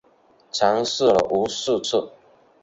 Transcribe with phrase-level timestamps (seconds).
[0.51, 2.09] 尝试了无数次